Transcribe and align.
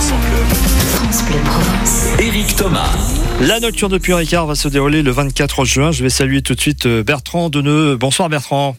France 0.00 1.22
Bleu 1.28 1.40
Provence. 1.44 2.18
Éric 2.18 2.56
Thomas. 2.56 2.88
La 3.42 3.60
nocturne 3.60 3.92
de 3.92 3.98
Puy-Ricard 3.98 4.46
va 4.46 4.54
se 4.54 4.68
dérouler 4.68 5.02
le 5.02 5.10
24 5.10 5.66
juin. 5.66 5.92
Je 5.92 6.02
vais 6.02 6.08
saluer 6.08 6.40
tout 6.40 6.54
de 6.54 6.60
suite 6.60 6.86
euh, 6.86 7.02
Bertrand 7.02 7.50
Deneux. 7.50 7.96
Bonsoir 7.96 8.30
Bertrand. 8.30 8.76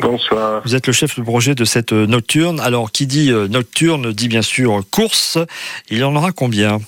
Bonsoir. 0.00 0.62
Vous 0.64 0.74
êtes 0.74 0.86
le 0.86 0.94
chef 0.94 1.18
de 1.18 1.22
projet 1.22 1.54
de 1.54 1.66
cette 1.66 1.92
euh, 1.92 2.06
nocturne. 2.06 2.60
Alors, 2.60 2.92
qui 2.92 3.06
dit 3.06 3.30
euh, 3.30 3.46
nocturne 3.46 4.10
dit 4.12 4.28
bien 4.28 4.40
sûr 4.40 4.80
course. 4.90 5.36
Il 5.90 5.98
y 5.98 6.02
en 6.02 6.16
aura 6.16 6.32
combien? 6.32 6.78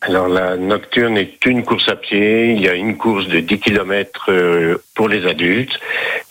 Alors 0.00 0.26
la 0.26 0.56
nocturne 0.56 1.16
est 1.16 1.46
une 1.46 1.62
course 1.62 1.88
à 1.88 1.94
pied. 1.94 2.52
Il 2.54 2.60
y 2.60 2.68
a 2.68 2.74
une 2.74 2.96
course 2.96 3.28
de 3.28 3.38
10 3.38 3.60
km 3.60 4.30
pour 4.94 5.08
les 5.08 5.24
adultes. 5.26 5.78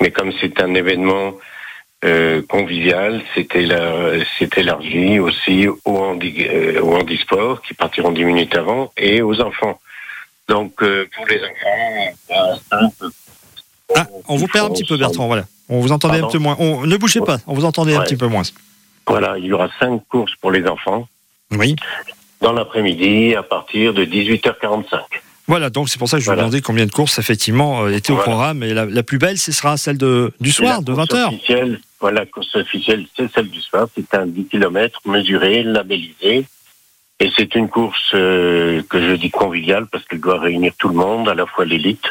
Mais 0.01 0.11
comme 0.11 0.33
c'est 0.41 0.61
un 0.61 0.73
événement 0.73 1.33
euh, 2.03 2.41
convivial, 2.47 3.21
c'est 3.33 3.55
élargi 4.57 5.19
aussi 5.19 5.67
au, 5.67 5.79
handi, 5.85 6.45
euh, 6.49 6.81
au 6.81 6.95
handisport 6.95 7.61
qui 7.61 7.73
partiront 7.73 8.11
10 8.11 8.25
minutes 8.25 8.55
avant 8.55 8.91
et 8.97 9.21
aux 9.21 9.39
enfants. 9.41 9.79
Donc 10.49 10.83
euh, 10.83 11.07
pour 11.15 11.25
les 11.27 11.39
enfants, 11.39 12.57
un 12.71 12.89
peu- 12.99 13.11
Ah, 13.95 14.07
on 14.27 14.35
vous 14.35 14.47
perd 14.47 14.69
un 14.71 14.73
petit 14.73 14.83
peu 14.83 14.97
Bertrand, 14.97 15.27
voilà. 15.27 15.45
On 15.69 15.79
vous 15.79 15.91
entendait 15.91 16.17
un 16.17 16.21
Pardon 16.21 16.33
peu 16.33 16.39
moins. 16.39 16.55
On, 16.59 16.85
ne 16.85 16.97
bougez 16.97 17.21
pas, 17.21 17.37
on 17.47 17.53
vous 17.53 17.65
entendait 17.65 17.95
un 17.95 18.01
petit 18.01 18.17
peu 18.17 18.27
moins. 18.27 18.43
Voilà, 19.07 19.37
il 19.37 19.45
y 19.45 19.53
aura 19.53 19.69
cinq 19.79 20.01
courses 20.09 20.35
pour 20.41 20.51
les 20.51 20.65
enfants 20.67 21.07
Oui. 21.51 21.75
dans 22.41 22.51
l'après-midi 22.53 23.35
à 23.35 23.43
partir 23.43 23.93
de 23.93 24.03
18h45. 24.05 24.99
Voilà, 25.47 25.69
donc 25.69 25.89
c'est 25.89 25.99
pour 25.99 26.07
ça 26.07 26.17
que 26.17 26.23
je 26.23 26.29
vous 26.29 26.35
demandais 26.37 26.61
combien 26.61 26.85
de 26.85 26.91
courses 26.91 27.19
effectivement 27.19 27.83
euh, 27.83 27.89
étaient 27.89 28.11
au 28.11 28.15
Voilà. 28.15 28.31
programme. 28.31 28.63
Et 28.63 28.73
la, 28.73 28.85
la 28.85 29.03
plus 29.03 29.17
belle, 29.17 29.37
ce 29.37 29.51
sera 29.51 29.75
celle 29.77 29.97
de, 29.97 30.31
du 30.39 30.51
soir, 30.51 30.77
la 30.77 30.81
de 30.81 30.93
course 30.93 31.09
20h. 31.09 31.27
officielle, 31.27 31.79
Voilà, 31.99 32.21
la 32.21 32.25
course 32.27 32.55
officielle, 32.55 33.05
c'est 33.15 33.29
celle 33.33 33.49
du 33.49 33.59
soir. 33.61 33.87
C'est 33.95 34.13
un 34.15 34.25
10 34.25 34.45
km 34.45 34.99
mesuré, 35.05 35.63
labellisé. 35.63 36.45
Et 37.19 37.31
c'est 37.37 37.55
une 37.55 37.69
course 37.69 38.11
euh, 38.13 38.81
que 38.89 38.99
je 38.99 39.13
dis 39.15 39.29
conviviale 39.29 39.85
parce 39.87 40.03
qu'elle 40.05 40.19
doit 40.21 40.39
réunir 40.39 40.73
tout 40.77 40.87
le 40.89 40.95
monde, 40.95 41.29
à 41.29 41.35
la 41.35 41.45
fois 41.45 41.63
l'élite, 41.65 42.03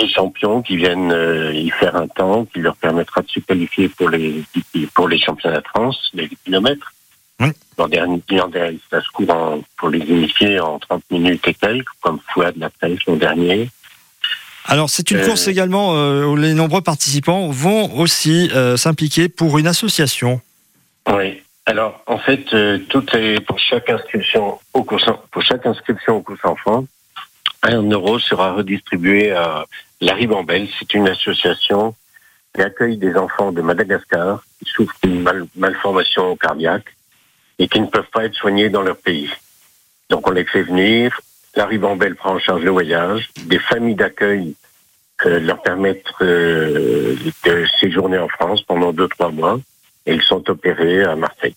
les 0.00 0.08
champions 0.08 0.62
qui 0.62 0.76
viennent 0.76 1.12
euh, 1.12 1.52
y 1.54 1.70
faire 1.70 1.94
un 1.94 2.08
temps 2.08 2.44
qui 2.46 2.60
leur 2.60 2.74
permettra 2.76 3.22
de 3.22 3.28
se 3.28 3.38
qualifier 3.40 3.88
pour 3.88 4.08
les, 4.08 4.42
pour 4.94 5.08
les 5.08 5.18
championnats 5.18 5.60
de 5.60 5.66
France, 5.68 6.10
les 6.14 6.26
10 6.28 6.36
km. 6.46 6.92
Oui. 7.40 7.48
L'an 7.78 7.88
dernier, 7.88 8.22
ça 8.90 9.00
se 9.00 9.08
court 9.12 9.30
en- 9.30 9.60
pour 9.76 9.88
les 9.88 9.98
initiés 9.98 10.60
en 10.60 10.78
30 10.78 11.02
minutes 11.10 11.46
et 11.48 11.54
quelques, 11.54 11.88
comme 12.00 12.18
Fouad 12.32 12.56
l'a 12.56 12.70
fait 12.80 12.96
l'an 13.06 13.16
dernier. 13.16 13.70
Alors, 14.66 14.88
c'est 14.88 15.10
une 15.10 15.18
Euh, 15.18 15.26
course 15.26 15.46
également 15.48 15.94
euh, 15.96 16.24
où 16.24 16.36
les 16.36 16.54
nombreux 16.54 16.80
participants 16.80 17.48
vont 17.50 17.98
aussi 17.98 18.50
euh, 18.54 18.76
s'impliquer 18.76 19.28
pour 19.28 19.58
une 19.58 19.66
association. 19.66 20.40
Oui. 21.08 21.42
Alors, 21.66 22.02
en 22.06 22.18
fait, 22.18 22.44
tout 22.88 23.04
est 23.16 23.40
pour 23.40 23.58
chaque 23.58 23.88
inscription 23.90 24.58
au 24.74 24.84
cours 24.84 25.00
pour 25.30 25.42
chaque 25.42 25.64
inscription 25.66 26.16
au 26.16 26.22
cours 26.22 26.36
enfant, 26.44 26.84
un 27.62 27.82
euro 27.90 28.18
sera 28.18 28.52
redistribué 28.52 29.32
à 29.32 29.64
la 30.02 30.12
Ribambelle. 30.14 30.68
C'est 30.78 30.92
une 30.94 31.08
association 31.08 31.94
qui 32.54 32.60
accueille 32.62 32.98
des 32.98 33.16
enfants 33.16 33.50
de 33.50 33.62
Madagascar 33.62 34.42
qui 34.62 34.70
souffrent 34.70 34.96
d'une 35.02 35.22
mal- 35.22 35.46
malformation 35.56 36.36
cardiaque 36.36 36.84
et 37.58 37.68
qui 37.68 37.80
ne 37.80 37.86
peuvent 37.86 38.10
pas 38.12 38.24
être 38.24 38.34
soignés 38.34 38.68
dans 38.68 38.82
leur 38.82 38.96
pays. 38.96 39.30
Donc, 40.10 40.28
on 40.28 40.32
les 40.32 40.44
fait 40.44 40.62
venir. 40.62 41.20
La 41.54 41.66
Ribambelle 41.66 42.16
prend 42.16 42.34
en 42.34 42.38
charge 42.38 42.62
le 42.62 42.70
voyage. 42.70 43.30
Des 43.46 43.58
familles 43.58 43.94
d'accueil 43.94 44.54
euh, 45.24 45.38
leur 45.38 45.62
permettent 45.62 46.04
euh, 46.20 47.16
de 47.44 47.66
séjourner 47.80 48.18
en 48.18 48.28
France 48.28 48.62
pendant 48.62 48.92
deux 48.92 49.08
trois 49.08 49.30
mois 49.30 49.60
et 50.06 50.14
ils 50.14 50.22
sont 50.22 50.48
opérés 50.50 51.04
à 51.04 51.16
Marseille. 51.16 51.54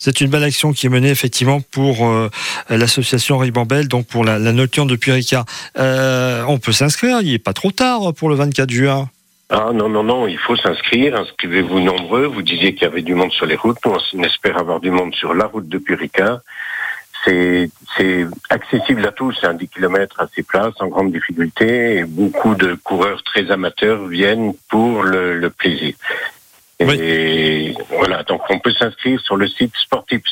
C'est 0.00 0.20
une 0.20 0.30
belle 0.30 0.44
action 0.44 0.72
qui 0.72 0.86
est 0.86 0.90
menée 0.90 1.10
effectivement 1.10 1.60
pour 1.60 2.06
euh, 2.06 2.30
l'association 2.70 3.36
Ribambelle, 3.36 3.88
donc 3.88 4.06
pour 4.06 4.24
la, 4.24 4.38
la 4.38 4.52
de 4.52 4.96
Puy-Ricard. 4.96 5.44
Euh, 5.76 6.44
on 6.46 6.58
peut 6.58 6.70
s'inscrire, 6.70 7.20
il 7.20 7.32
n'est 7.32 7.38
pas 7.40 7.52
trop 7.52 7.72
tard 7.72 8.14
pour 8.14 8.28
le 8.28 8.36
24 8.36 8.70
juin. 8.70 9.10
Ah 9.50 9.70
non, 9.72 9.88
non, 9.88 10.02
non, 10.02 10.28
il 10.28 10.38
faut 10.38 10.56
s'inscrire, 10.56 11.16
inscrivez-vous 11.16 11.80
nombreux. 11.80 12.26
Vous 12.26 12.42
disiez 12.42 12.74
qu'il 12.74 12.82
y 12.82 12.90
avait 12.90 13.02
du 13.02 13.14
monde 13.14 13.32
sur 13.32 13.46
les 13.46 13.56
routes, 13.56 13.78
nous 13.84 13.94
on 14.14 14.22
espère 14.22 14.58
avoir 14.58 14.80
du 14.80 14.90
monde 14.90 15.14
sur 15.14 15.32
la 15.32 15.46
route 15.46 15.68
de 15.68 15.78
Purica. 15.78 16.42
C'est 17.24 17.70
c'est 17.96 18.26
accessible 18.50 19.06
à 19.06 19.12
tous, 19.12 19.36
c'est 19.40 19.46
un 19.46 19.54
10 19.54 19.68
km 19.68 20.20
assez 20.20 20.42
plat, 20.42 20.70
sans 20.76 20.88
grande 20.88 21.12
difficulté, 21.12 21.96
et 21.96 22.04
beaucoup 22.04 22.54
de 22.54 22.74
coureurs 22.74 23.22
très 23.22 23.50
amateurs 23.50 24.06
viennent 24.06 24.52
pour 24.68 25.02
le, 25.02 25.38
le 25.38 25.50
plaisir. 25.50 25.94
Et 26.78 27.74
voilà, 27.88 28.22
donc 28.24 28.42
on 28.50 28.58
peut 28.60 28.72
s'inscrire 28.72 29.18
sur 29.20 29.36
le 29.36 29.48
site 29.48 29.74
Sportips. 29.76 30.28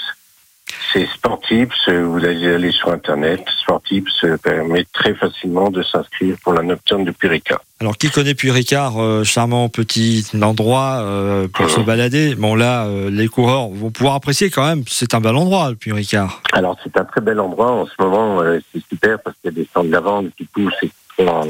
C'est 0.96 1.06
Sportips, 1.08 1.90
vous 1.90 2.24
allez 2.24 2.54
aller 2.54 2.72
sur 2.72 2.90
Internet, 2.90 3.44
Sportips 3.60 4.24
permet 4.42 4.86
très 4.94 5.12
facilement 5.12 5.70
de 5.70 5.82
s'inscrire 5.82 6.38
pour 6.42 6.54
la 6.54 6.62
nocturne 6.62 7.04
de 7.04 7.10
Purica. 7.10 7.60
Alors, 7.82 7.98
qui 7.98 8.08
connaît 8.08 8.32
Puy-Ricard, 8.32 8.98
euh, 8.98 9.22
charmant 9.22 9.68
petit 9.68 10.26
endroit 10.40 11.02
euh, 11.02 11.48
pour 11.48 11.68
se 11.68 11.80
balader? 11.80 12.34
Bon, 12.34 12.54
là, 12.54 12.86
euh, 12.86 13.10
les 13.10 13.28
coureurs 13.28 13.68
vont 13.68 13.90
pouvoir 13.90 14.14
apprécier 14.14 14.48
quand 14.48 14.66
même. 14.66 14.84
C'est 14.88 15.12
un 15.12 15.20
bel 15.20 15.36
endroit, 15.36 15.68
le 15.68 15.76
Puy-Ricard. 15.76 16.40
Alors 16.54 16.78
c'est 16.82 16.96
un 16.96 17.04
très 17.04 17.20
bel 17.20 17.40
endroit 17.40 17.72
en 17.72 17.84
ce 17.84 17.92
moment, 17.98 18.40
euh, 18.40 18.58
c'est 18.72 18.82
super 18.88 19.18
parce 19.20 19.36
qu'il 19.42 19.50
y 19.50 19.54
a 19.54 19.56
des 19.62 19.68
centres 19.74 19.88
de 19.88 19.92
lavande 19.92 20.30
qui 20.38 20.44
poussent 20.44 20.72
et 20.80 20.88
qui 20.88 20.94
sont 21.18 21.28
en, 21.28 21.46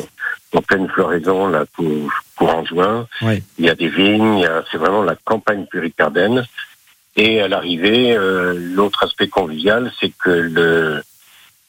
en 0.59 0.63
pleine 0.63 0.89
floraison 0.89 1.47
là 1.47 1.67
pour, 1.77 1.87
pour 2.35 2.53
en 2.53 2.65
juin. 2.65 3.07
Oui. 3.23 3.45
Il 3.61 3.67
y 3.67 3.71
a 3.71 3.77
des 3.77 3.91
vignes, 3.91 4.49
c'est 4.73 4.79
vraiment 4.79 5.05
la 5.05 5.15
campagne 5.15 5.67
puricardaine. 5.67 6.45
Et 7.17 7.41
à 7.41 7.49
l'arrivée, 7.49 8.15
euh, 8.15 8.55
l'autre 8.55 9.05
aspect 9.05 9.29
convivial, 9.29 9.91
c'est 9.99 10.11
que 10.11 10.31
le, 10.31 11.03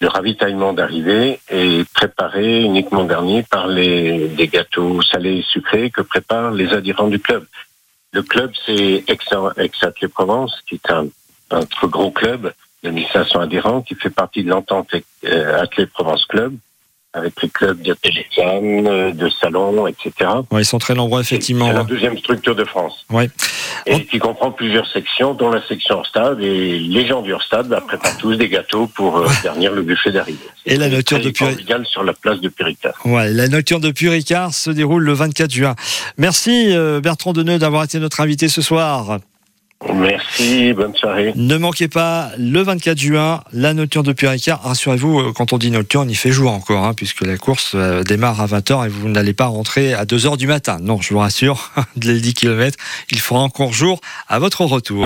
le 0.02 0.08
ravitaillement 0.08 0.74
d'arrivée 0.74 1.40
est 1.50 1.90
préparé 1.94 2.62
uniquement 2.62 3.06
dernier 3.06 3.44
par 3.44 3.68
les, 3.68 4.28
des 4.28 4.48
gâteaux 4.48 5.02
salés 5.02 5.38
et 5.38 5.44
sucrés 5.44 5.90
que 5.90 6.02
préparent 6.02 6.52
les 6.52 6.74
adhérents 6.74 7.08
du 7.08 7.20
club. 7.20 7.46
Le 8.12 8.24
club, 8.24 8.52
c'est 8.66 9.06
Ex-Athlée-Provence, 9.08 10.62
qui 10.68 10.76
est 10.76 10.92
un, 10.92 11.08
un 11.52 11.66
très 11.66 11.88
gros 11.88 12.12
club 12.12 12.54
de 12.84 12.90
1500 12.90 13.40
adhérents 13.40 13.82
qui 13.82 13.96
fait 13.96 14.10
partie 14.10 14.44
de 14.44 14.50
l'entente 14.50 14.90
euh, 15.26 15.62
Athlée 15.62 15.88
Provence 15.88 16.26
Club 16.26 16.56
avec 17.18 17.34
les 17.42 17.50
clubs 17.50 17.82
de 17.82 17.94
téléphone, 17.94 18.88
euh, 18.88 19.12
de 19.12 19.30
salon, 19.30 19.88
etc. 19.88 20.12
Ouais, 20.52 20.62
ils 20.62 20.66
sont 20.66 20.78
très 20.80 20.94
nombreux, 20.94 21.22
effectivement. 21.22 21.68
C'est 21.68 21.74
la 21.74 21.84
deuxième 21.84 22.18
structure 22.18 22.56
de 22.56 22.64
France. 22.64 23.06
Ouais. 23.10 23.30
Et 23.86 24.06
qui 24.06 24.20
comprend 24.20 24.52
plusieurs 24.52 24.88
sections, 24.88 25.34
dont 25.34 25.50
la 25.50 25.66
section 25.68 25.98
Hors-Stade. 25.98 26.42
Et 26.42 26.80
les 26.80 27.08
gens 27.08 27.22
du 27.22 27.34
Hors-Stade 27.34 27.68
bah, 27.68 27.82
préparent 27.86 28.18
tous 28.18 28.36
des 28.36 28.50
gâteaux 28.50 28.88
pour 28.88 29.18
euh, 29.18 29.28
garnir 29.44 29.72
le 29.74 29.82
buffet 29.82 30.12
d'arrivée. 30.12 30.40
Et 30.66 30.78
la 30.78 30.90
nocturne 30.90 31.22
de 31.22 31.30
Puri- 31.30 31.52
convivial 31.52 31.86
sur 31.86 32.04
la 32.04 32.14
place 32.14 32.40
de 32.40 32.50
Purica. 32.50 32.94
Ouais, 33.06 33.30
la 33.32 33.48
nocturne 33.48 33.82
de 33.82 33.92
se 34.52 34.70
déroule 34.70 35.04
le 35.04 35.14
24 35.14 35.52
juin. 35.52 35.76
Merci 36.18 36.72
euh, 36.72 37.00
Bertrand 37.02 37.34
Deneux 37.34 37.60
d'avoir 37.60 37.84
été 37.84 38.00
notre 38.00 38.22
invité 38.22 38.48
ce 38.48 38.62
soir. 38.62 39.20
Merci, 39.94 40.74
bonne 40.74 40.96
soirée. 40.96 41.34
Ne 41.36 41.56
manquez 41.58 41.88
pas 41.88 42.32
le 42.38 42.62
24 42.62 42.98
juin 42.98 43.44
la 43.54 43.74
nocturne 43.76 44.06
de 44.06 44.12
Puy-Ricard. 44.12 44.62
Rassurez-vous, 44.64 45.20
euh, 45.20 45.34
quand 45.34 45.54
on 45.54 45.60
dit 45.60 45.70
nocturne, 45.70 46.10
il 46.10 46.16
fait 46.16 46.32
jour 46.32 46.52
encore, 46.52 46.84
hein, 46.84 46.94
puisque 46.96 47.22
la 47.22 47.38
course 47.38 47.74
euh, 47.76 48.02
démarre 48.04 48.42
à 48.42 48.48
20h 48.48 48.88
et 48.88 48.90
vous 48.90 49.08
n'allez 49.08 49.34
pas 49.34 49.46
rentrer 49.46 49.94
à 49.94 50.06
2h 50.06 50.38
du 50.38 50.48
matin. 50.48 50.78
Non, 50.82 51.00
je 51.00 51.14
vous 51.14 51.20
rassure, 51.20 51.72
les 52.02 52.20
10 52.20 52.34
km, 52.34 52.76
il 53.12 53.20
fera 53.20 53.40
encore 53.40 53.72
jour 53.72 54.02
à 54.28 54.40
votre 54.40 54.66
retour. 54.66 54.96